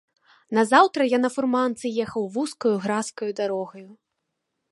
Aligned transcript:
Назаўтра 0.57 1.01
я 1.11 1.19
на 1.25 1.29
фурманцы 1.35 1.85
ехаў 2.05 2.23
вузкаю, 2.37 2.73
гразкаю 2.85 3.31
дарогаю. 3.43 3.87